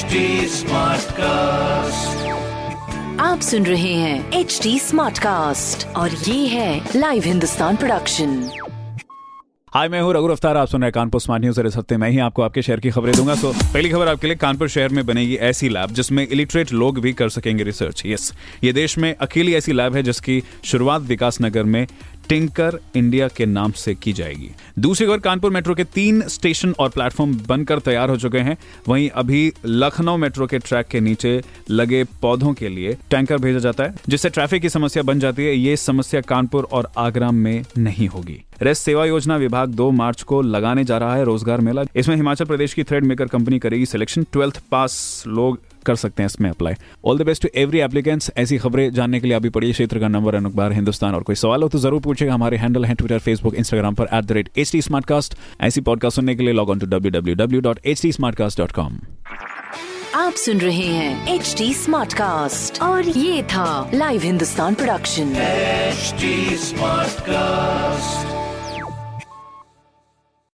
HD 0.00 0.18
Smartcast. 0.48 2.20
आप 3.20 3.40
सुन 3.40 3.66
रहे 3.66 3.92
हैं 3.94 4.32
एच 4.32 4.58
डी 4.62 4.78
स्मार्ट 4.78 5.18
कास्ट 5.18 5.86
और 5.96 6.10
ये 6.10 6.46
है 6.46 6.88
लाइव 6.96 7.22
हिंदुस्तान 7.26 7.76
प्रोडक्शन 7.76 8.50
हाय 9.74 9.88
मैं 9.88 10.00
हूँ 10.00 10.14
रघु 10.14 10.28
अफ्तार 10.28 10.56
आप 10.56 10.68
सुन 10.68 10.80
रहे 10.80 10.86
हैं 10.86 10.92
कानपुर 10.92 11.20
स्मार्ट 11.20 11.42
न्यूज़ 11.42 11.60
और 11.60 11.66
इस 11.66 11.76
हफ़्ते 11.76 11.96
मैं 11.96 12.10
ही 12.10 12.18
आपको 12.18 12.42
आपके 12.42 12.62
शहर 12.62 12.80
की 12.80 12.90
खबरें 12.90 13.14
दूँगा। 13.16 13.34
सो 13.34 13.52
पहली 13.52 13.88
खबर 13.88 14.08
आपके 14.08 14.26
लिए 14.26 14.36
कानपुर 14.36 14.68
शहर 14.68 14.88
में 14.88 15.04
बनेगी 15.06 15.34
ऐसी 15.48 15.68
लैब 15.68 15.90
जिसमें 15.90 16.26
इलिटरेट 16.28 16.72
लोग 16.72 16.98
भी 17.00 17.12
कर 17.12 17.28
सकेंगे 17.28 17.64
रिसर्च 17.64 18.02
यस 18.06 18.32
ये 18.64 18.72
देश 18.72 18.98
में 18.98 19.14
अकेली 19.14 19.54
ऐसी 19.54 19.72
लैब 19.72 19.94
है 19.96 20.02
जिसकी 20.02 20.42
शुरुआत 20.64 21.02
विकास 21.02 21.38
नगर 21.42 21.64
में 21.64 21.86
टिंकर 22.28 22.78
इंडिया 22.96 23.28
के 23.28 23.46
नाम 23.46 23.72
से 23.72 23.94
की 23.94 24.12
जाएगी। 24.12 24.50
दूसरी 24.78 25.06
ओर 25.06 25.18
कानपुर 25.18 25.50
मेट्रो 25.50 25.74
के 25.74 25.84
तीन 25.84 26.22
स्टेशन 26.28 26.74
और 26.78 26.88
प्लेटफॉर्म 26.88 27.34
बनकर 27.48 27.78
तैयार 27.78 28.10
हो 28.10 28.16
चुके 28.16 28.38
हैं। 28.38 28.56
वहीं 28.88 29.08
अभी 29.10 29.52
लखनऊ 29.66 30.16
मेट्रो 30.16 30.46
के 30.46 30.58
ट्रैक 30.58 30.86
के 30.86 31.00
नीचे 31.00 31.40
लगे 31.70 32.04
पौधों 32.22 32.52
के 32.52 32.68
लिए 32.68 32.96
टैंकर 33.10 33.38
भेजा 33.38 33.58
जाता 33.58 33.84
है, 33.84 33.94
जिससे 34.08 34.28
ट्रैफ़िक 34.30 34.62
की 34.62 34.68
समस्या 34.68 35.02
बन 35.02 35.20
जाती 35.20 35.44
है। 35.44 35.56
ये 35.56 35.76
समस्या 35.76 36.20
कानपुर 36.20 36.68
और 36.72 36.90
आगरा 36.98 37.30
में 37.30 37.64
नहीं 37.78 38.08
होगी। 38.08 38.40
रेस्ट 38.62 38.82
सेवा 38.82 39.04
योजना 39.04 39.36
विभाग 39.36 39.68
दो 39.68 39.90
मार्च 39.90 40.22
को 40.22 40.40
लगाने 40.42 40.84
जा 40.84 40.98
रहा 40.98 41.14
है 41.16 41.24
रोज़गार 41.24 41.60
मेला। 41.60 41.82
इसमें 41.96 42.16
हिमाचल 42.16 42.44
प्रदेश 42.44 42.74
की 42.74 42.82
थ्रेड 42.82 43.04
मेकर 43.04 43.26
कंपनी 43.28 43.58
करेगी 43.58 43.86
सिलेक्शन 43.86 44.26
ट्वेल्थ 44.32 44.60
पास 44.70 45.24
लोग 45.26 45.58
कर 45.86 45.96
सकते 45.96 46.22
हैं 46.22 46.26
इसमें 46.26 46.48
apply 46.50 46.74
all 47.04 47.18
the 47.18 47.22
best 47.26 47.42
to 47.42 47.48
every 47.60 47.80
applicants 47.80 48.30
ऐसी 48.38 48.58
खबरें 48.58 48.90
जानने 48.92 49.20
के 49.20 49.26
लिए 49.26 49.36
अभी 49.36 49.48
पढ़िए 49.48 49.72
क्षेत्र 49.72 49.98
का 50.00 50.08
नंबर 50.08 50.34
अखबार 50.34 50.72
हिंदुस्तान। 50.72 51.14
और 51.14 51.22
कोई 51.22 51.36
सवाल 51.36 51.62
हो 51.62 51.68
तो 51.68 51.78
ज़रूर 51.78 52.00
पूछेगा। 52.00 52.34
हमारे 52.34 52.56
हैंडल 52.56 52.84
है 52.84 52.94
ट्विटर 52.94 53.18
फेसबुक 53.18 53.54
इंस्टाग्राम 53.54 53.94
पर 53.94 54.08
at 54.14 54.24
the 54.24 54.32
rate 54.32 54.48
H 54.58 54.72
T 54.72 54.82
smart 54.82 55.06
cast 55.06 55.34
ऐसी 55.60 55.80
पॉडकास्ट 55.80 56.16
सुनने 56.16 56.34
के 56.34 56.42
लिए 56.42 56.52
log 56.52 56.70
on 56.70 56.78
to 56.78 56.86
W 56.86 57.10
W 57.10 57.34
W 57.34 57.60
dot 57.60 57.80
H 57.84 58.02
T 58.02 58.12
smartcast 58.12 58.58
dot 58.58 58.72
com 58.72 58.98
आप 60.14 60.32
सुन 60.34 60.58
रहे 60.58 60.86
हैं 60.86 61.34
एच 61.34 61.54
टी 61.58 61.72
स्मार्ट 61.74 62.12
कास्ट 62.12 62.82
और 62.82 63.08
ये 63.08 63.42
था 63.52 63.90
live 63.94 64.22
Hindustan 64.22 64.74
production 64.74 65.34
HD 65.90 66.30
Smartcast. 66.64 68.49